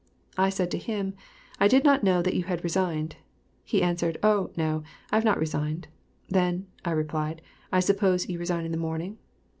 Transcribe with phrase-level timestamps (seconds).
[0.35, 1.13] I said to him,
[1.59, 3.17] "I did not know that you had resigned."
[3.63, 4.81] He answered; "Oh, no,
[5.11, 5.89] I have not resigned."
[6.27, 9.19] "Then," I replied, "I suppose you resign in the morning."